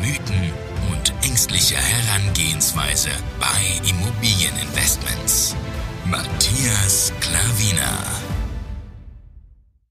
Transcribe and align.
Mythen 0.00 0.50
und 0.90 1.12
ängstliche 1.22 1.76
Herangehensweise 1.76 3.10
bei 3.38 3.88
Immobilieninvestments. 3.88 5.54
Matthias 6.06 7.12
Klavina. 7.20 7.98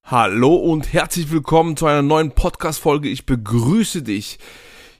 Hallo 0.03 0.55
und 0.55 0.93
herzlich 0.93 1.29
willkommen 1.29 1.77
zu 1.77 1.85
einer 1.85 2.01
neuen 2.01 2.31
Podcast-Folge. 2.31 3.07
Ich 3.07 3.27
begrüße 3.27 4.01
dich 4.01 4.39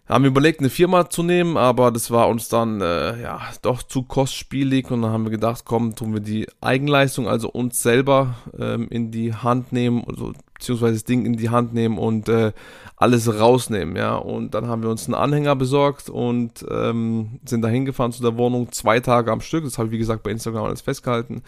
haben 0.07 0.25
überlegt, 0.25 0.59
eine 0.59 0.69
Firma 0.69 1.09
zu 1.09 1.23
nehmen, 1.23 1.57
aber 1.57 1.91
das 1.91 2.11
war 2.11 2.27
uns 2.27 2.47
dann 2.47 2.79
äh, 2.79 3.21
ja 3.21 3.41
doch 3.63 3.81
zu 3.81 4.03
kostspielig 4.03 4.91
und 4.91 5.01
dann 5.01 5.11
haben 5.11 5.23
wir 5.23 5.31
gedacht, 5.31 5.63
komm, 5.65 5.95
tun 5.95 6.13
wir 6.13 6.19
die 6.19 6.47
Eigenleistung, 6.61 7.27
also 7.27 7.49
uns 7.49 7.81
selber 7.81 8.35
ähm, 8.57 8.87
in 8.89 9.09
die 9.09 9.33
Hand 9.33 9.73
nehmen, 9.73 10.03
also, 10.07 10.33
beziehungsweise 10.53 10.93
das 10.93 11.05
Ding 11.05 11.25
in 11.25 11.37
die 11.37 11.49
Hand 11.49 11.73
nehmen 11.73 11.97
und 11.97 12.29
äh, 12.29 12.53
alles 12.97 13.39
rausnehmen, 13.39 13.95
ja. 13.95 14.15
Und 14.15 14.53
dann 14.53 14.67
haben 14.67 14.83
wir 14.83 14.89
uns 14.89 15.05
einen 15.05 15.15
Anhänger 15.15 15.55
besorgt 15.55 16.09
und 16.09 16.63
ähm, 16.69 17.39
sind 17.43 17.63
da 17.63 17.67
hingefahren 17.67 18.11
zu 18.11 18.21
der 18.21 18.37
Wohnung, 18.37 18.71
zwei 18.71 18.99
Tage 18.99 19.31
am 19.31 19.41
Stück, 19.41 19.63
das 19.63 19.79
habe 19.79 19.87
ich 19.87 19.93
wie 19.93 19.97
gesagt 19.97 20.21
bei 20.21 20.31
Instagram 20.31 20.65
alles 20.65 20.81
festgehalten. 20.81 21.41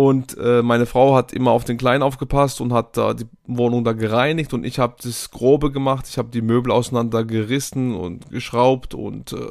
Und 0.00 0.38
äh, 0.38 0.62
meine 0.62 0.86
Frau 0.86 1.14
hat 1.14 1.30
immer 1.30 1.50
auf 1.50 1.64
den 1.64 1.76
Kleinen 1.76 2.02
aufgepasst 2.02 2.62
und 2.62 2.72
hat 2.72 2.96
da 2.96 3.12
die 3.12 3.26
Wohnung 3.46 3.84
da 3.84 3.92
gereinigt 3.92 4.54
und 4.54 4.64
ich 4.64 4.78
habe 4.78 4.94
das 5.02 5.30
Grobe 5.30 5.70
gemacht. 5.70 6.06
Ich 6.08 6.16
habe 6.16 6.30
die 6.30 6.40
Möbel 6.40 6.72
auseinandergerissen 6.72 7.94
und 7.94 8.30
geschraubt 8.30 8.94
und 8.94 9.34
äh, 9.34 9.50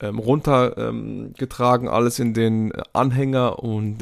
ähm, 0.00 0.18
runtergetragen, 0.18 1.86
ähm, 1.86 1.94
alles 1.94 2.18
in 2.18 2.34
den 2.34 2.72
Anhänger 2.94 3.62
und 3.62 3.98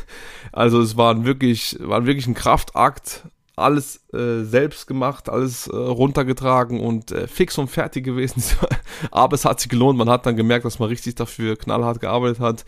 also 0.52 0.80
es 0.80 0.96
war 0.96 1.24
wirklich, 1.24 1.78
war 1.82 2.04
wirklich 2.04 2.26
ein 2.26 2.34
Kraftakt, 2.34 3.22
alles 3.54 4.07
äh, 4.12 4.42
selbst 4.44 4.86
gemacht, 4.86 5.28
alles 5.28 5.66
äh, 5.66 5.76
runtergetragen 5.76 6.80
und 6.80 7.12
äh, 7.12 7.28
fix 7.28 7.58
und 7.58 7.68
fertig 7.68 8.04
gewesen. 8.04 8.42
Aber 9.10 9.34
es 9.34 9.44
hat 9.44 9.60
sich 9.60 9.68
gelohnt. 9.68 9.98
Man 9.98 10.08
hat 10.08 10.24
dann 10.24 10.36
gemerkt, 10.36 10.64
dass 10.64 10.78
man 10.78 10.88
richtig 10.88 11.14
dafür 11.16 11.56
knallhart 11.56 12.00
gearbeitet 12.00 12.40
hat. 12.40 12.64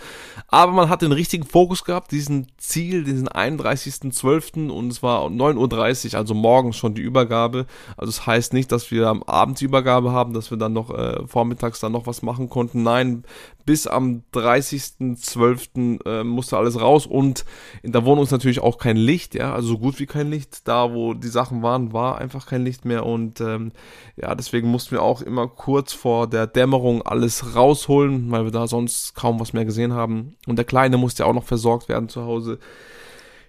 Aber 0.49 0.73
man 0.73 0.89
hat 0.89 1.03
den 1.03 1.13
richtigen 1.13 1.45
Fokus 1.45 1.85
gehabt, 1.85 2.13
diesen 2.13 2.49
Ziel, 2.59 3.05
diesen 3.05 3.29
31.12. 3.29 4.69
und 4.69 4.89
es 4.89 5.03
war 5.03 5.27
9.30 5.27 6.13
Uhr, 6.13 6.19
also 6.19 6.35
morgens 6.35 6.77
schon 6.77 6.95
die 6.95 7.03
Übergabe. 7.03 7.67
Also 7.97 8.11
es 8.11 8.17
das 8.17 8.27
heißt 8.27 8.53
nicht, 8.53 8.71
dass 8.71 8.91
wir 8.91 9.09
am 9.09 9.23
Abend 9.23 9.61
die 9.61 9.65
Übergabe 9.65 10.13
haben, 10.13 10.35
dass 10.35 10.51
wir 10.51 10.59
dann 10.59 10.75
noch 10.75 10.91
äh, 10.91 11.27
vormittags 11.27 11.81
dann 11.81 11.93
noch 11.93 12.07
was 12.07 12.21
machen 12.21 12.51
konnten. 12.51 12.83
Nein, 12.83 13.25
bis 13.65 13.87
am 13.87 14.25
30.12. 14.35 16.05
Äh, 16.05 16.25
musste 16.25 16.59
alles 16.59 16.79
raus 16.79 17.07
und 17.07 17.45
in 17.83 17.93
der 17.93 18.05
Wohnung 18.05 18.25
ist 18.25 18.31
natürlich 18.31 18.61
auch 18.61 18.77
kein 18.79 18.97
Licht, 18.97 19.35
ja, 19.35 19.55
also 19.55 19.69
so 19.69 19.79
gut 19.79 19.99
wie 20.01 20.07
kein 20.07 20.31
Licht. 20.31 20.69
Da, 20.69 20.93
wo 20.93 21.15
die 21.15 21.30
Sachen 21.31 21.63
waren, 21.63 21.93
war 21.93 22.19
einfach 22.19 22.47
kein 22.47 22.65
Licht 22.65 22.85
mehr 22.85 23.07
und 23.07 23.41
ähm, 23.41 23.73
ja, 24.17 24.35
deswegen 24.35 24.69
mussten 24.69 24.93
wir 24.93 25.03
auch 25.03 25.23
immer 25.23 25.49
kurz 25.49 25.93
vor 25.93 26.29
der 26.29 26.47
Dämmerung 26.47 27.03
alles 27.03 27.55
rausholen, 27.55 28.31
weil 28.31 28.45
wir 28.45 28.53
da 28.53 28.67
sonst 28.67 29.15
kaum 29.15 29.41
was 29.41 29.53
mehr 29.53 29.65
gesehen 29.65 29.95
haben. 29.95 30.37
Und 30.47 30.57
der 30.57 30.65
Kleine 30.65 30.97
musste 30.97 31.23
ja 31.23 31.29
auch 31.29 31.35
noch 31.35 31.45
versorgt 31.45 31.89
werden 31.89 32.09
zu 32.09 32.23
Hause. 32.23 32.59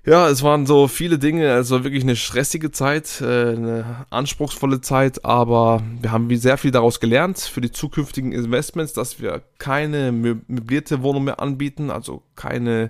Ja, 0.03 0.27
es 0.29 0.41
waren 0.41 0.65
so 0.65 0.87
viele 0.87 1.19
Dinge, 1.19 1.53
also 1.53 1.83
wirklich 1.83 2.01
eine 2.01 2.15
stressige 2.15 2.71
Zeit, 2.71 3.21
äh, 3.21 3.49
eine 3.49 4.07
anspruchsvolle 4.09 4.81
Zeit, 4.81 5.23
aber 5.25 5.83
wir 6.01 6.11
haben 6.11 6.35
sehr 6.37 6.57
viel 6.57 6.71
daraus 6.71 6.99
gelernt 6.99 7.37
für 7.37 7.61
die 7.61 7.71
zukünftigen 7.71 8.31
Investments, 8.31 8.93
dass 8.93 9.21
wir 9.21 9.43
keine 9.59 10.11
möblierte 10.11 11.03
Wohnung 11.03 11.25
mehr 11.25 11.39
anbieten, 11.39 11.91
also 11.91 12.23
keine 12.35 12.89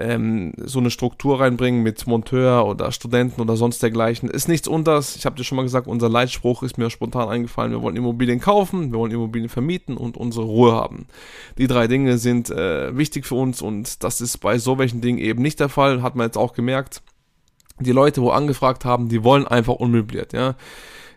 ähm, 0.00 0.52
so 0.56 0.78
eine 0.78 0.90
Struktur 0.90 1.40
reinbringen 1.40 1.82
mit 1.82 2.06
Monteur 2.06 2.66
oder 2.66 2.90
Studenten 2.90 3.40
oder 3.40 3.56
sonst 3.56 3.82
dergleichen. 3.82 4.28
Ist 4.30 4.48
nichts 4.48 4.66
unters. 4.66 5.16
Ich 5.16 5.26
habe 5.26 5.36
dir 5.36 5.44
schon 5.44 5.56
mal 5.56 5.62
gesagt, 5.62 5.86
unser 5.86 6.08
Leitspruch 6.08 6.62
ist 6.62 6.78
mir 6.78 6.90
spontan 6.90 7.28
eingefallen. 7.28 7.72
Wir 7.72 7.82
wollen 7.82 7.96
Immobilien 7.96 8.40
kaufen, 8.40 8.92
wir 8.92 8.98
wollen 8.98 9.12
Immobilien 9.12 9.48
vermieten 9.48 9.96
und 9.96 10.16
unsere 10.16 10.46
Ruhe 10.46 10.72
haben. 10.72 11.06
Die 11.58 11.66
drei 11.66 11.86
Dinge 11.86 12.18
sind 12.18 12.50
äh, 12.50 12.96
wichtig 12.96 13.26
für 13.26 13.36
uns 13.36 13.62
und 13.62 14.02
das 14.02 14.20
ist 14.20 14.38
bei 14.38 14.58
so 14.58 14.78
welchen 14.78 15.00
Dingen 15.00 15.18
eben 15.18 15.42
nicht 15.42 15.60
der 15.60 15.68
Fall. 15.68 16.02
Hat 16.02 16.16
man 16.16 16.26
jetzt 16.26 16.38
auch 16.38 16.54
gemerkt. 16.54 17.02
Die 17.78 17.92
Leute, 17.92 18.20
wo 18.22 18.30
angefragt 18.30 18.84
haben, 18.84 19.08
die 19.08 19.24
wollen 19.24 19.46
einfach 19.46 19.74
unmöbliert, 19.74 20.32
ja. 20.32 20.54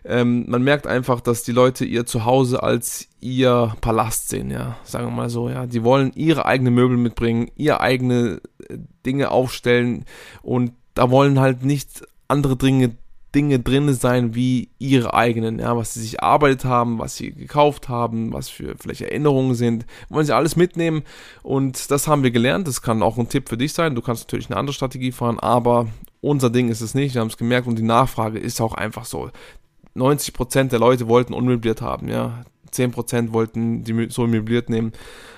Ähm, 0.06 0.44
man 0.48 0.62
merkt 0.62 0.86
einfach, 0.86 1.20
dass 1.20 1.44
die 1.44 1.52
Leute 1.52 1.84
ihr 1.84 2.04
Zuhause 2.04 2.62
als 2.62 3.08
ihr 3.20 3.74
Palast 3.80 4.28
sehen, 4.28 4.50
ja, 4.50 4.76
sagen 4.84 5.06
wir 5.06 5.10
mal 5.12 5.30
so, 5.30 5.48
ja. 5.48 5.66
Die 5.66 5.82
wollen 5.82 6.12
ihre 6.14 6.44
eigenen 6.44 6.74
Möbel 6.74 6.98
mitbringen, 6.98 7.50
ihr 7.56 7.80
eigene 7.80 8.40
äh, 8.68 8.76
Dinge 9.06 9.30
aufstellen 9.30 10.04
und 10.42 10.72
da 10.94 11.10
wollen 11.10 11.40
halt 11.40 11.64
nicht 11.64 12.06
andere 12.28 12.56
Dinge, 12.56 12.96
Dinge 13.34 13.58
drin 13.60 13.92
sein 13.94 14.34
wie 14.34 14.68
ihre 14.78 15.14
eigenen, 15.14 15.58
ja, 15.58 15.74
was 15.76 15.94
sie 15.94 16.00
sich 16.00 16.18
erarbeitet 16.18 16.66
haben, 16.66 16.98
was 16.98 17.16
sie 17.16 17.32
gekauft 17.32 17.88
haben, 17.88 18.32
was 18.32 18.50
für 18.50 18.76
vielleicht 18.78 19.00
Erinnerungen 19.00 19.54
sind, 19.54 19.86
wollen 20.10 20.26
sie 20.26 20.36
alles 20.36 20.54
mitnehmen 20.54 21.02
und 21.42 21.90
das 21.90 22.06
haben 22.06 22.22
wir 22.22 22.30
gelernt, 22.30 22.68
das 22.68 22.82
kann 22.82 23.02
auch 23.02 23.16
ein 23.16 23.30
Tipp 23.30 23.48
für 23.48 23.56
dich 23.56 23.72
sein, 23.72 23.94
du 23.94 24.02
kannst 24.02 24.24
natürlich 24.24 24.50
eine 24.50 24.58
andere 24.58 24.74
Strategie 24.74 25.12
fahren, 25.12 25.40
aber 25.40 25.88
unser 26.20 26.50
Ding 26.50 26.68
ist 26.68 26.80
es 26.80 26.94
nicht, 26.94 27.14
wir 27.14 27.22
haben 27.22 27.28
es 27.28 27.36
gemerkt 27.36 27.66
und 27.66 27.78
die 27.78 27.82
Nachfrage 27.82 28.38
ist 28.38 28.60
auch 28.60 28.74
einfach 28.74 29.06
so 29.06 29.30
90% 29.96 30.68
der 30.68 30.78
Leute 30.78 31.08
wollten 31.08 31.34
unmöbliert 31.34 31.82
haben, 31.82 32.08
ja. 32.08 32.44
10% 32.72 33.32
wollten 33.32 33.84
die 33.84 34.08
so 34.10 34.26
möbliert 34.26 34.68
nehmen. 34.68 34.92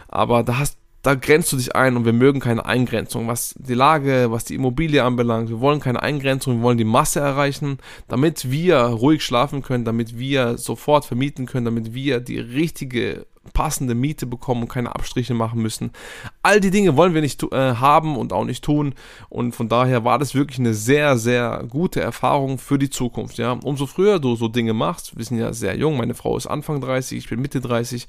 Aber 0.08 0.43
da 0.43 0.58
hast 0.58 0.79
da 1.06 1.14
grenzt 1.14 1.53
du 1.53 1.56
dich 1.56 1.76
ein 1.76 1.97
und 1.97 2.05
wir 2.05 2.12
mögen 2.12 2.41
keine 2.41 2.67
Eingrenzung, 2.67 3.29
was 3.29 3.55
die 3.58 3.75
Lage, 3.75 4.26
was 4.31 4.44
die 4.44 4.56
Immobilie 4.56 5.05
anbelangt. 5.05 5.49
Wir 5.49 5.61
wollen 5.61 5.79
keine 5.79 6.03
Eingrenzung, 6.03 6.56
wir 6.56 6.62
wollen 6.64 6.79
die 6.79 6.85
Masse 6.85 7.20
erreichen, 7.20 7.79
damit 8.08 8.50
wir 8.50 8.79
ruhig 8.79 9.23
schlafen 9.25 9.62
können, 9.62 9.85
damit 9.85 10.19
wir 10.19 10.59
sofort 10.59 11.05
vermieten 11.05 11.47
können, 11.47 11.64
damit 11.64 11.94
wir 11.94 12.19
die 12.19 12.41
richtige 12.41 13.26
passende 13.53 13.95
Miete 13.95 14.27
bekommen 14.27 14.63
und 14.63 14.69
keine 14.69 14.95
Abstriche 14.95 15.35
machen 15.35 15.63
müssen. 15.63 15.91
All 16.43 16.61
die 16.61 16.71
Dinge 16.71 16.97
wollen 16.97 17.15
wir 17.15 17.21
nicht 17.21 17.43
äh, 17.43 17.75
haben 17.75 18.17
und 18.17 18.33
auch 18.33 18.45
nicht 18.45 18.65
tun. 18.65 18.95
Und 19.29 19.55
von 19.55 19.69
daher 19.69 20.05
war 20.05 20.19
das 20.19 20.35
wirklich 20.35 20.59
eine 20.59 20.75
sehr, 20.75 21.17
sehr 21.17 21.65
gute 21.69 22.01
Erfahrung 22.01 22.59
für 22.59 22.79
die 22.79 22.91
Zukunft. 22.91 23.39
Ja, 23.39 23.53
umso 23.53 23.87
früher 23.87 24.19
du 24.19 24.37
so 24.37 24.49
Dinge 24.49 24.73
machst, 24.73 25.17
wir 25.17 25.25
sind 25.25 25.39
ja 25.39 25.53
sehr 25.53 25.77
jung, 25.77 25.97
meine 25.97 26.15
Frau 26.15 26.37
ist 26.37 26.47
Anfang 26.47 26.81
30, 26.81 27.19
ich 27.19 27.29
bin 27.29 27.41
Mitte 27.41 27.61
30. 27.61 28.07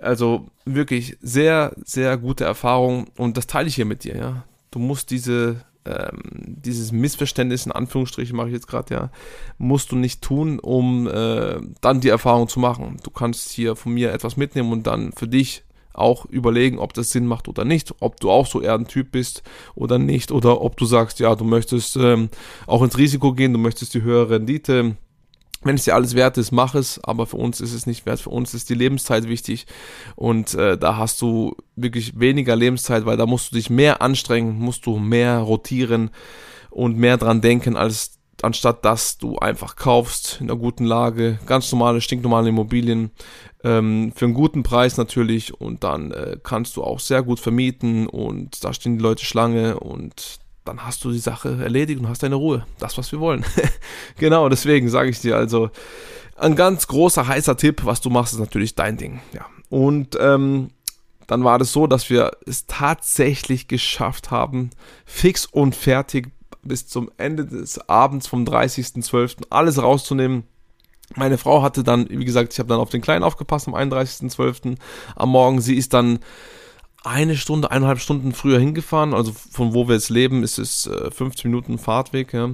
Also 0.00 0.46
wirklich 0.64 1.16
sehr, 1.20 1.74
sehr 1.84 2.16
gute 2.16 2.44
Erfahrung 2.44 3.08
und 3.16 3.36
das 3.36 3.46
teile 3.46 3.68
ich 3.68 3.74
hier 3.74 3.84
mit 3.84 4.04
dir. 4.04 4.16
Ja, 4.16 4.44
du 4.70 4.78
musst 4.78 5.10
diese 5.10 5.64
ähm, 5.84 6.20
dieses 6.24 6.92
Missverständnis, 6.92 7.66
in 7.66 7.72
Anführungsstrichen 7.72 8.36
mache 8.36 8.48
ich 8.48 8.54
jetzt 8.54 8.68
gerade, 8.68 8.94
ja, 8.94 9.10
musst 9.58 9.92
du 9.92 9.96
nicht 9.96 10.22
tun, 10.22 10.58
um 10.58 11.06
äh, 11.06 11.60
dann 11.80 12.00
die 12.00 12.08
Erfahrung 12.08 12.48
zu 12.48 12.60
machen. 12.60 12.98
Du 13.02 13.10
kannst 13.10 13.50
hier 13.50 13.76
von 13.76 13.92
mir 13.92 14.12
etwas 14.12 14.36
mitnehmen 14.36 14.72
und 14.72 14.86
dann 14.86 15.12
für 15.12 15.28
dich 15.28 15.64
auch 15.92 16.24
überlegen, 16.26 16.78
ob 16.78 16.94
das 16.94 17.10
Sinn 17.10 17.26
macht 17.26 17.48
oder 17.48 17.64
nicht, 17.64 17.94
ob 18.00 18.20
du 18.20 18.30
auch 18.30 18.46
so 18.46 18.60
eher 18.60 18.74
ein 18.74 18.86
Typ 18.86 19.12
bist 19.12 19.42
oder 19.74 19.98
nicht, 19.98 20.32
oder 20.32 20.60
ob 20.60 20.76
du 20.76 20.84
sagst, 20.84 21.20
ja, 21.20 21.34
du 21.34 21.44
möchtest 21.44 21.96
ähm, 21.96 22.30
auch 22.66 22.82
ins 22.82 22.96
Risiko 22.96 23.32
gehen, 23.32 23.52
du 23.52 23.58
möchtest 23.58 23.94
die 23.94 24.02
höhere 24.02 24.30
Rendite 24.30 24.96
wenn 25.62 25.74
es 25.74 25.84
dir 25.84 25.94
alles 25.94 26.14
wert 26.14 26.38
ist, 26.38 26.52
mach 26.52 26.74
es, 26.74 27.02
aber 27.04 27.26
für 27.26 27.36
uns 27.36 27.60
ist 27.60 27.74
es 27.74 27.86
nicht 27.86 28.06
wert. 28.06 28.20
Für 28.20 28.30
uns 28.30 28.54
ist 28.54 28.70
die 28.70 28.74
Lebenszeit 28.74 29.28
wichtig 29.28 29.66
und 30.16 30.54
äh, 30.54 30.78
da 30.78 30.96
hast 30.96 31.20
du 31.20 31.56
wirklich 31.76 32.18
weniger 32.18 32.56
Lebenszeit, 32.56 33.04
weil 33.04 33.16
da 33.16 33.26
musst 33.26 33.52
du 33.52 33.56
dich 33.56 33.68
mehr 33.70 34.00
anstrengen, 34.00 34.58
musst 34.58 34.86
du 34.86 34.98
mehr 34.98 35.38
rotieren 35.38 36.10
und 36.70 36.96
mehr 36.96 37.18
dran 37.18 37.40
denken, 37.40 37.76
als 37.76 38.18
anstatt 38.42 38.84
dass 38.86 39.18
du 39.18 39.38
einfach 39.38 39.76
kaufst 39.76 40.38
in 40.40 40.50
einer 40.50 40.58
guten 40.58 40.84
Lage, 40.84 41.38
ganz 41.44 41.70
normale, 41.72 42.00
stinknormale 42.00 42.48
Immobilien 42.48 43.10
ähm, 43.62 44.12
für 44.14 44.24
einen 44.24 44.34
guten 44.34 44.62
Preis 44.62 44.96
natürlich 44.96 45.60
und 45.60 45.84
dann 45.84 46.12
äh, 46.12 46.38
kannst 46.42 46.76
du 46.76 46.82
auch 46.82 47.00
sehr 47.00 47.22
gut 47.22 47.38
vermieten 47.38 48.06
und 48.06 48.64
da 48.64 48.72
stehen 48.72 48.96
die 48.96 49.02
Leute 49.02 49.26
Schlange 49.26 49.78
und 49.78 50.38
dann 50.64 50.84
hast 50.84 51.04
du 51.04 51.10
die 51.10 51.18
Sache 51.18 51.58
erledigt 51.62 52.00
und 52.00 52.08
hast 52.08 52.22
deine 52.22 52.34
Ruhe. 52.34 52.66
Das, 52.78 52.98
was 52.98 53.10
wir 53.12 53.20
wollen. 53.20 53.44
genau, 54.18 54.48
deswegen 54.48 54.88
sage 54.88 55.10
ich 55.10 55.20
dir 55.20 55.36
also, 55.36 55.70
ein 56.36 56.56
ganz 56.56 56.86
großer, 56.86 57.26
heißer 57.26 57.56
Tipp, 57.56 57.84
was 57.84 58.00
du 58.00 58.10
machst, 58.10 58.32
ist 58.32 58.40
natürlich 58.40 58.74
dein 58.74 58.96
Ding. 58.96 59.20
Ja. 59.32 59.46
Und 59.68 60.16
ähm, 60.20 60.70
dann 61.26 61.44
war 61.44 61.58
das 61.58 61.72
so, 61.72 61.86
dass 61.86 62.10
wir 62.10 62.32
es 62.46 62.66
tatsächlich 62.66 63.68
geschafft 63.68 64.30
haben, 64.30 64.70
fix 65.04 65.46
und 65.46 65.76
fertig 65.76 66.32
bis 66.62 66.88
zum 66.88 67.10
Ende 67.16 67.46
des 67.46 67.88
Abends 67.88 68.26
vom 68.26 68.44
30.12. 68.44 69.44
alles 69.50 69.80
rauszunehmen. 69.82 70.44
Meine 71.16 71.38
Frau 71.38 71.62
hatte 71.62 71.82
dann, 71.82 72.08
wie 72.08 72.24
gesagt, 72.24 72.52
ich 72.52 72.58
habe 72.58 72.68
dann 72.68 72.80
auf 72.80 72.90
den 72.90 73.00
Kleinen 73.00 73.24
aufgepasst 73.24 73.68
am 73.68 73.74
31.12. 73.74 74.76
am 75.16 75.28
Morgen. 75.28 75.60
Sie 75.60 75.76
ist 75.76 75.92
dann 75.92 76.20
eine 77.02 77.36
Stunde, 77.36 77.70
eineinhalb 77.70 78.00
Stunden 78.00 78.32
früher 78.32 78.58
hingefahren. 78.58 79.14
Also 79.14 79.32
von 79.32 79.74
wo 79.74 79.88
wir 79.88 79.94
jetzt 79.94 80.10
leben, 80.10 80.42
ist 80.42 80.58
es 80.58 80.86
äh, 80.86 81.10
15 81.10 81.50
Minuten 81.50 81.78
Fahrtweg, 81.78 82.32
ja. 82.32 82.50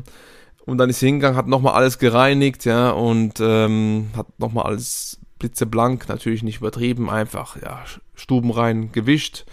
Und 0.64 0.78
dann 0.78 0.90
ist 0.90 0.98
sie 0.98 1.06
hingegangen, 1.06 1.36
hat 1.36 1.46
nochmal 1.46 1.74
alles 1.74 1.98
gereinigt, 1.98 2.64
ja, 2.64 2.90
und 2.90 3.34
ähm, 3.40 4.08
hat 4.16 4.26
nochmal 4.38 4.66
alles 4.66 5.20
blitzeblank, 5.38 6.08
natürlich 6.08 6.42
nicht 6.42 6.58
übertrieben, 6.58 7.08
einfach, 7.08 7.56
ja, 7.62 7.84
Stuben 8.14 8.50
rein 8.50 8.90
gewischt. 8.90 9.44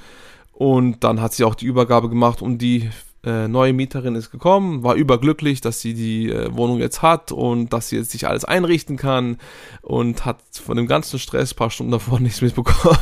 Und 0.54 1.04
dann 1.04 1.22
hat 1.22 1.34
sie 1.34 1.44
auch 1.44 1.56
die 1.56 1.66
Übergabe 1.66 2.10
gemacht 2.10 2.42
und 2.42 2.60
die 2.60 2.90
äh, 3.26 3.48
neue 3.48 3.72
Mieterin 3.72 4.16
ist 4.16 4.32
gekommen, 4.32 4.84
war 4.84 4.96
überglücklich, 4.96 5.62
dass 5.62 5.80
sie 5.80 5.94
die 5.94 6.30
äh, 6.30 6.54
Wohnung 6.56 6.80
jetzt 6.80 7.02
hat 7.02 7.32
und 7.32 7.72
dass 7.72 7.90
sie 7.90 7.98
jetzt 7.98 8.12
sich 8.12 8.28
alles 8.28 8.44
einrichten 8.44 8.98
kann 8.98 9.38
und 9.82 10.26
hat 10.26 10.40
von 10.52 10.76
dem 10.76 10.88
ganzen 10.88 11.20
Stress 11.20 11.54
paar 11.54 11.70
Stunden 11.70 11.94
davor 11.94 12.20
nichts 12.22 12.42
mitbekommen. 12.42 12.98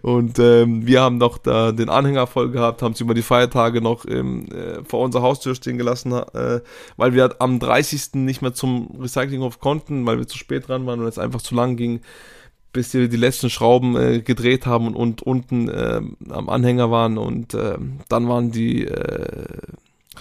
Und 0.00 0.38
ähm, 0.38 0.86
wir 0.86 1.02
haben 1.02 1.18
noch 1.18 1.38
da 1.38 1.72
den 1.72 1.90
Anhänger 1.90 2.26
voll 2.26 2.50
gehabt, 2.50 2.82
haben 2.82 2.94
sie 2.94 3.04
über 3.04 3.14
die 3.14 3.22
Feiertage 3.22 3.82
noch 3.82 4.06
ähm, 4.06 4.46
äh, 4.46 4.82
vor 4.84 5.00
unserer 5.00 5.22
Haustür 5.22 5.54
stehen 5.54 5.76
gelassen, 5.76 6.12
äh, 6.12 6.60
weil 6.96 7.12
wir 7.12 7.36
am 7.40 7.58
30. 7.58 8.14
nicht 8.14 8.40
mehr 8.40 8.54
zum 8.54 8.96
Recyclinghof 9.00 9.60
konnten, 9.60 10.06
weil 10.06 10.18
wir 10.18 10.26
zu 10.26 10.38
spät 10.38 10.68
dran 10.68 10.86
waren 10.86 11.00
und 11.00 11.06
es 11.06 11.18
einfach 11.18 11.42
zu 11.42 11.54
lang 11.54 11.76
ging 11.76 12.00
bis 12.72 12.94
wir 12.94 13.08
die 13.08 13.16
letzten 13.16 13.50
Schrauben 13.50 13.96
äh, 13.96 14.20
gedreht 14.20 14.66
haben 14.66 14.86
und, 14.86 14.96
und 14.96 15.22
unten 15.22 15.68
äh, 15.68 16.00
am 16.30 16.48
Anhänger 16.48 16.90
waren 16.90 17.18
und 17.18 17.54
äh, 17.54 17.76
dann 18.08 18.28
waren 18.28 18.50
die 18.50 18.86
äh, 18.86 19.46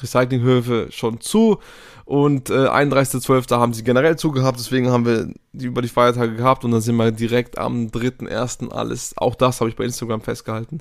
Recyclinghöfe 0.01 0.87
schon 0.91 1.21
zu 1.21 1.59
und 2.05 2.49
äh, 2.49 2.67
31.12. 2.67 3.57
haben 3.57 3.73
sie 3.73 3.83
generell 3.83 4.17
zugehabt, 4.17 4.59
deswegen 4.59 4.89
haben 4.89 5.05
wir 5.05 5.29
die 5.53 5.65
über 5.65 5.81
die 5.81 5.87
Feiertage 5.87 6.35
gehabt 6.35 6.65
und 6.65 6.71
dann 6.71 6.81
sind 6.81 6.95
wir 6.97 7.11
direkt 7.11 7.57
am 7.57 7.87
3.1. 7.87 8.69
alles, 8.71 9.13
auch 9.17 9.35
das 9.35 9.61
habe 9.61 9.69
ich 9.69 9.75
bei 9.75 9.85
Instagram 9.85 10.21
festgehalten, 10.21 10.79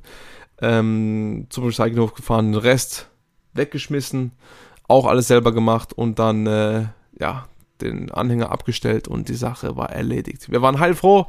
ähm, 0.61 1.46
zum 1.50 1.64
Recyclinghof 1.64 2.14
gefahren, 2.14 2.52
den 2.52 2.61
Rest 2.61 3.08
weggeschmissen, 3.55 4.32
auch 4.88 5.06
alles 5.06 5.28
selber 5.28 5.52
gemacht 5.52 5.93
und 5.93 6.19
dann, 6.19 6.46
äh, 6.46 6.87
ja, 7.19 7.46
den 7.82 8.11
Anhänger 8.11 8.50
abgestellt 8.50 9.09
und 9.09 9.29
die 9.29 9.35
Sache 9.35 9.77
war 9.77 9.91
erledigt. 9.91 10.50
Wir 10.50 10.62
waren 10.62 10.79
heilfroh. 10.81 11.27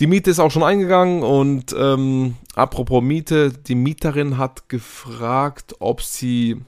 Die 0.00 0.06
Miete 0.06 0.30
ist 0.30 0.38
auch 0.38 0.50
schon 0.50 0.62
eingegangen 0.62 1.22
und 1.24 1.74
ähm, 1.76 2.36
apropos 2.54 3.02
Miete, 3.02 3.52
die 3.52 3.74
Mieterin 3.74 4.38
hat 4.38 4.68
gefragt, 4.68 5.74
ob 5.80 6.02
sie 6.02 6.60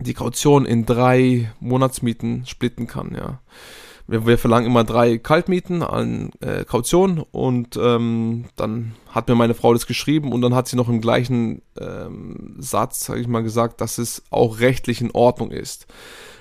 die 0.00 0.14
Kaution 0.14 0.66
in 0.66 0.84
drei 0.84 1.52
Monatsmieten 1.60 2.44
splitten 2.46 2.86
kann, 2.86 3.14
ja. 3.14 3.40
Wir, 4.08 4.24
wir 4.24 4.38
verlangen 4.38 4.66
immer 4.66 4.84
drei 4.84 5.18
Kaltmieten 5.18 5.82
an 5.82 6.30
äh, 6.40 6.64
Kaution 6.64 7.24
und 7.32 7.76
ähm, 7.76 8.44
dann 8.54 8.94
hat 9.10 9.26
mir 9.26 9.34
meine 9.34 9.54
Frau 9.54 9.72
das 9.72 9.88
geschrieben 9.88 10.32
und 10.32 10.42
dann 10.42 10.54
hat 10.54 10.68
sie 10.68 10.76
noch 10.76 10.88
im 10.88 11.00
gleichen 11.00 11.62
ähm, 11.76 12.54
Satz, 12.58 13.04
sage 13.04 13.20
ich 13.20 13.26
mal, 13.26 13.42
gesagt, 13.42 13.80
dass 13.80 13.98
es 13.98 14.22
auch 14.30 14.60
rechtlich 14.60 15.00
in 15.00 15.10
Ordnung 15.10 15.50
ist 15.50 15.88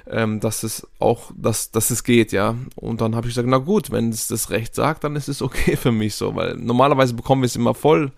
ähm, 0.10 0.40
dass 0.40 0.64
es 0.64 0.88
auch, 1.00 1.32
dass, 1.36 1.72
dass 1.72 1.90
es 1.90 2.04
geht, 2.04 2.32
ja. 2.32 2.56
Und 2.76 3.02
dann 3.02 3.16
habe 3.16 3.28
ich 3.28 3.34
gesagt, 3.34 3.50
na 3.50 3.58
gut, 3.58 3.92
wenn 3.92 4.10
es 4.10 4.28
das 4.28 4.50
Recht 4.50 4.76
sagt, 4.76 5.04
dann 5.04 5.16
ist 5.16 5.28
es 5.28 5.42
okay 5.42 5.76
für 5.78 5.92
mich 5.92 6.16
so, 6.16 6.36
weil 6.36 6.56
normalerweise 6.56 7.14
bekommen 7.14 7.42
wir 7.42 7.48
es 7.48 7.56
immer 7.56 7.74
voll 7.74 8.12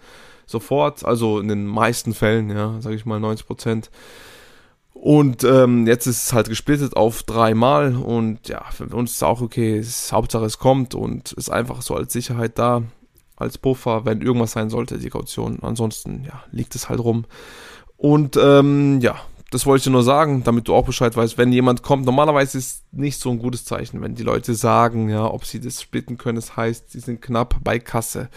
sofort, 0.46 1.06
also 1.06 1.40
in 1.40 1.48
den 1.50 1.66
meisten 1.66 2.14
Fällen, 2.14 2.50
ja, 2.50 2.80
sage 2.82 2.96
ich 2.96 3.06
mal 3.06 3.20
90 3.20 3.46
Prozent. 3.48 3.92
Und 4.94 5.44
ähm, 5.44 5.86
jetzt 5.86 6.08
ist 6.08 6.24
es 6.24 6.34
halt 6.34 6.50
gesplittet 6.50 6.96
auf 6.96 7.22
dreimal 7.22 7.96
und 7.96 8.48
ja, 8.48 8.64
für 8.72 8.86
uns 8.88 9.12
ist 9.12 9.18
es 9.18 9.24
auch 9.24 9.42
okay. 9.42 9.78
Es, 9.78 10.12
Hauptsache 10.12 10.46
es 10.46 10.58
kommt 10.58 10.96
und 10.96 11.34
ist 11.34 11.50
einfach 11.50 11.84
so 11.84 11.96
als 11.96 12.14
Sicherheit 12.14 12.58
da, 12.58 12.82
als 13.36 13.60
Puffer, 13.60 14.06
wenn 14.06 14.22
irgendwas 14.22 14.54
sein 14.54 14.72
sollte, 14.72 14.98
die 14.98 15.10
Kaution. 15.10 15.60
Ansonsten, 15.62 16.24
ja, 16.26 16.44
liegt 16.52 16.74
es 16.74 16.90
halt 16.90 17.00
rum. 17.00 17.26
Und 17.96 18.38
ähm, 18.42 19.00
ja, 19.02 19.18
das 19.52 19.66
wollte 19.66 19.80
ich 19.80 19.84
dir 19.86 19.92
nur 19.92 20.04
sagen, 20.04 20.44
damit 20.44 20.68
du 20.68 20.76
auch 20.76 20.86
Bescheid 20.86 21.16
weißt, 21.16 21.38
wenn 21.38 21.54
jemand 21.54 21.82
kommt. 21.82 22.06
Normalerweise 22.06 22.58
ist 22.58 22.84
nicht 22.92 23.20
so 23.20 23.30
ein 23.30 23.40
gutes 23.40 23.64
Zeichen, 23.64 24.02
wenn 24.02 24.16
die 24.16 24.24
Leute 24.24 24.54
sagen, 24.56 25.10
ja, 25.10 25.26
ob 25.26 25.46
sie 25.46 25.62
das 25.62 25.82
splitten 25.82 26.18
können. 26.18 26.36
Das 26.36 26.58
heißt, 26.58 26.92
sie 26.92 27.00
sind 27.00 27.22
knapp 27.22 27.56
bei 27.64 27.80
Kasse. 27.80 28.30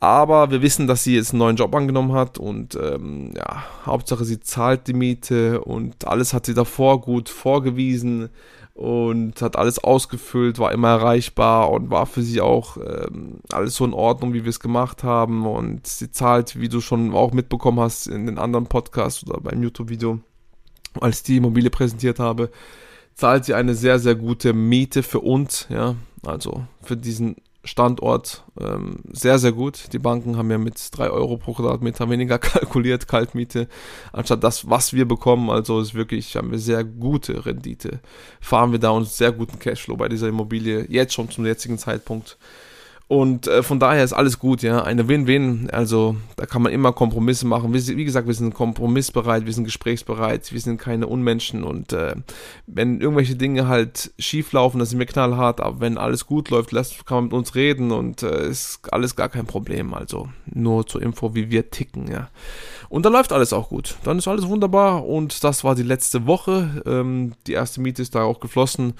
Aber 0.00 0.50
wir 0.50 0.62
wissen, 0.62 0.86
dass 0.88 1.04
sie 1.04 1.14
jetzt 1.14 1.30
einen 1.30 1.38
neuen 1.38 1.56
Job 1.56 1.72
angenommen 1.74 2.12
hat 2.12 2.36
und 2.36 2.74
ähm, 2.74 3.30
ja, 3.36 3.62
Hauptsache 3.86 4.24
sie 4.24 4.40
zahlt 4.40 4.88
die 4.88 4.94
Miete 4.94 5.60
und 5.60 6.08
alles 6.08 6.34
hat 6.34 6.46
sie 6.46 6.54
davor 6.54 7.00
gut 7.00 7.28
vorgewiesen 7.28 8.30
und 8.74 9.42
hat 9.42 9.56
alles 9.56 9.78
ausgefüllt, 9.82 10.58
war 10.58 10.72
immer 10.72 10.88
erreichbar 10.88 11.70
und 11.70 11.90
war 11.90 12.06
für 12.06 12.22
sie 12.22 12.40
auch 12.40 12.78
ähm, 12.78 13.40
alles 13.50 13.76
so 13.76 13.84
in 13.84 13.92
Ordnung, 13.92 14.32
wie 14.32 14.44
wir 14.44 14.50
es 14.50 14.60
gemacht 14.60 15.04
haben. 15.04 15.46
Und 15.46 15.86
sie 15.86 16.10
zahlt, 16.10 16.58
wie 16.58 16.68
du 16.68 16.80
schon 16.80 17.12
auch 17.14 17.32
mitbekommen 17.32 17.80
hast 17.80 18.06
in 18.06 18.26
den 18.26 18.38
anderen 18.38 18.66
Podcasts 18.66 19.26
oder 19.26 19.40
beim 19.40 19.62
YouTube-Video, 19.62 20.20
als 21.00 21.18
ich 21.18 21.24
die 21.24 21.36
Immobilie 21.36 21.70
präsentiert 21.70 22.18
habe, 22.18 22.50
zahlt 23.14 23.44
sie 23.44 23.54
eine 23.54 23.74
sehr, 23.74 23.98
sehr 23.98 24.14
gute 24.14 24.54
Miete 24.54 25.02
für 25.02 25.20
uns, 25.20 25.66
ja, 25.68 25.94
also 26.24 26.64
für 26.82 26.96
diesen 26.96 27.36
Standort 27.64 28.44
ähm, 28.60 28.96
sehr, 29.12 29.38
sehr 29.38 29.52
gut. 29.52 29.92
Die 29.92 29.98
Banken 29.98 30.36
haben 30.36 30.50
ja 30.50 30.58
mit 30.58 30.76
3 30.90 31.10
Euro 31.10 31.36
pro 31.36 31.54
Quadratmeter 31.54 32.10
weniger 32.10 32.38
kalkuliert, 32.40 33.06
Kaltmiete, 33.06 33.68
anstatt 34.12 34.42
das, 34.42 34.68
was 34.68 34.92
wir 34.92 35.06
bekommen. 35.06 35.48
Also 35.48 35.80
ist 35.80 35.94
wirklich, 35.94 36.34
haben 36.36 36.50
wir 36.50 36.58
sehr 36.58 36.82
gute 36.84 37.46
Rendite. 37.46 38.00
Fahren 38.40 38.72
wir 38.72 38.80
da 38.80 38.90
uns 38.90 39.16
sehr 39.16 39.32
guten 39.32 39.58
Cashflow 39.58 39.96
bei 39.96 40.08
dieser 40.08 40.28
Immobilie, 40.28 40.86
jetzt 40.88 41.14
schon 41.14 41.30
zum 41.30 41.46
jetzigen 41.46 41.78
Zeitpunkt. 41.78 42.36
Und 43.12 43.46
äh, 43.46 43.62
von 43.62 43.78
daher 43.78 44.04
ist 44.04 44.14
alles 44.14 44.38
gut, 44.38 44.62
ja. 44.62 44.84
Eine 44.84 45.06
Win-Win. 45.06 45.68
Also 45.70 46.16
da 46.36 46.46
kann 46.46 46.62
man 46.62 46.72
immer 46.72 46.94
Kompromisse 46.94 47.46
machen. 47.46 47.74
Wir, 47.74 47.86
wie 47.98 48.06
gesagt, 48.06 48.26
wir 48.26 48.32
sind 48.32 48.54
kompromissbereit, 48.54 49.44
wir 49.44 49.52
sind 49.52 49.64
gesprächsbereit, 49.64 50.50
wir 50.50 50.60
sind 50.60 50.78
keine 50.78 51.06
Unmenschen. 51.06 51.62
Und 51.62 51.92
äh, 51.92 52.14
wenn 52.66 53.02
irgendwelche 53.02 53.36
Dinge 53.36 53.68
halt 53.68 54.14
schief 54.18 54.52
laufen, 54.52 54.78
dann 54.78 54.86
sind 54.86 54.98
wir 54.98 55.04
knallhart. 55.04 55.60
Aber 55.60 55.80
wenn 55.80 55.98
alles 55.98 56.24
gut 56.24 56.48
läuft, 56.48 56.72
lässt, 56.72 57.04
kann 57.04 57.16
man 57.16 57.24
mit 57.24 57.32
uns 57.34 57.54
reden 57.54 57.90
und 57.90 58.22
äh, 58.22 58.48
ist 58.48 58.80
alles 58.90 59.14
gar 59.14 59.28
kein 59.28 59.44
Problem. 59.44 59.92
Also 59.92 60.30
nur 60.46 60.86
zur 60.86 61.02
Info, 61.02 61.34
wie 61.34 61.50
wir 61.50 61.70
ticken, 61.70 62.10
ja. 62.10 62.30
Und 62.88 63.04
dann 63.04 63.12
läuft 63.12 63.34
alles 63.34 63.52
auch 63.52 63.68
gut. 63.68 63.96
Dann 64.04 64.16
ist 64.16 64.28
alles 64.28 64.48
wunderbar. 64.48 65.04
Und 65.04 65.44
das 65.44 65.64
war 65.64 65.74
die 65.74 65.82
letzte 65.82 66.26
Woche. 66.26 66.82
Ähm, 66.86 67.34
die 67.46 67.52
erste 67.52 67.82
Miete 67.82 68.00
ist 68.00 68.14
da 68.14 68.22
auch 68.22 68.40
geflossen 68.40 68.94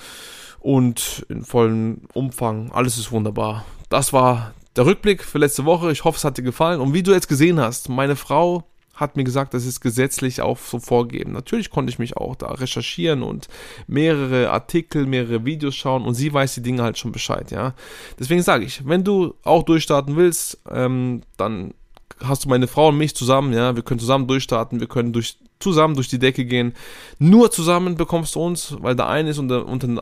und 0.62 1.26
in 1.28 1.44
vollem 1.44 2.02
Umfang. 2.14 2.70
Alles 2.72 2.96
ist 2.96 3.10
wunderbar. 3.10 3.64
Das 3.88 4.12
war 4.12 4.54
der 4.76 4.86
Rückblick 4.86 5.22
für 5.22 5.38
letzte 5.38 5.64
Woche. 5.64 5.90
Ich 5.92 6.04
hoffe, 6.04 6.16
es 6.16 6.24
hat 6.24 6.38
dir 6.38 6.42
gefallen. 6.42 6.80
Und 6.80 6.94
wie 6.94 7.02
du 7.02 7.12
jetzt 7.12 7.28
gesehen 7.28 7.60
hast, 7.60 7.88
meine 7.88 8.16
Frau 8.16 8.64
hat 8.94 9.16
mir 9.16 9.24
gesagt, 9.24 9.54
das 9.54 9.66
ist 9.66 9.80
gesetzlich 9.80 10.40
auch 10.40 10.58
so 10.58 10.78
vorgegeben. 10.78 11.32
Natürlich 11.32 11.70
konnte 11.70 11.90
ich 11.90 11.98
mich 11.98 12.16
auch 12.16 12.36
da 12.36 12.52
recherchieren 12.52 13.22
und 13.22 13.48
mehrere 13.86 14.50
Artikel, 14.50 15.06
mehrere 15.06 15.44
Videos 15.44 15.74
schauen 15.74 16.04
und 16.04 16.14
sie 16.14 16.32
weiß 16.32 16.54
die 16.54 16.62
Dinge 16.62 16.82
halt 16.82 16.98
schon 16.98 17.10
Bescheid, 17.10 17.50
ja. 17.50 17.74
Deswegen 18.18 18.42
sage 18.42 18.64
ich, 18.64 18.86
wenn 18.86 19.02
du 19.02 19.34
auch 19.44 19.62
durchstarten 19.62 20.14
willst, 20.16 20.58
ähm, 20.70 21.22
dann 21.36 21.74
hast 22.22 22.44
du 22.44 22.48
meine 22.48 22.68
Frau 22.68 22.88
und 22.88 22.98
mich 22.98 23.16
zusammen, 23.16 23.52
ja, 23.52 23.74
wir 23.74 23.82
können 23.82 23.98
zusammen 23.98 24.26
durchstarten, 24.26 24.78
wir 24.78 24.88
können 24.88 25.12
durch, 25.12 25.38
zusammen 25.62 25.94
durch 25.94 26.08
die 26.08 26.18
Decke 26.18 26.44
gehen. 26.44 26.74
Nur 27.18 27.50
zusammen 27.50 27.96
bekommst 27.96 28.34
du 28.34 28.40
uns, 28.40 28.76
weil 28.80 28.96
der 28.96 29.08
eine 29.08 29.30
ist 29.30 29.38
und, 29.38 29.48
den, 29.48 30.00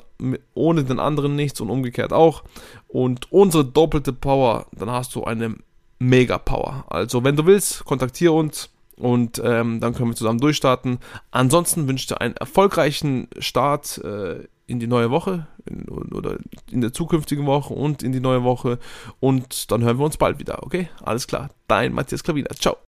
ohne 0.55 0.85
den 0.85 0.99
anderen 0.99 1.37
nichts 1.37 1.61
und 1.61 1.71
umgekehrt 1.71 2.13
auch. 2.13 2.43
Und 2.89 3.31
unsere 3.33 3.65
doppelte 3.65 4.13
Power, 4.13 4.67
dann 4.77 4.91
hast 4.91 5.15
du 5.15 5.25
eine 5.25 5.57
Mega 5.99 6.39
Power. 6.39 6.85
Also 6.89 7.25
wenn 7.25 7.37
du 7.37 7.47
willst, 7.47 7.85
kontaktiere 7.85 8.33
uns 8.33 8.71
und 8.97 9.41
ähm, 9.45 9.81
dann 9.81 9.95
können 9.95 10.11
wir 10.11 10.17
zusammen 10.17 10.41
durchstarten. 10.41 10.99
Ansonsten 11.31 11.87
wünsche 11.89 12.03
ich 12.03 12.07
dir 12.09 12.21
einen 12.21 12.37
erfolgreichen 12.37 13.29
Start 13.39 13.99
äh, 13.99 14.47
in 14.67 14.79
die 14.79 14.87
neue 14.87 15.11
Woche 15.11 15.47
in, 15.67 15.89
oder 15.89 16.39
in 16.71 16.81
der 16.81 16.93
zukünftigen 16.93 17.45
Woche 17.47 17.75
und 17.75 18.03
in 18.03 18.13
die 18.13 18.21
neue 18.21 18.45
Woche 18.45 18.79
und 19.19 19.71
dann 19.71 19.83
hören 19.83 19.99
wir 19.99 20.05
uns 20.05 20.17
bald 20.17 20.39
wieder, 20.39 20.63
okay? 20.63 20.89
Alles 21.03 21.27
klar. 21.27 21.51
Dein 21.67 21.93
Matthias 21.93 22.23
Klavina. 22.23 22.51
Ciao. 22.55 22.77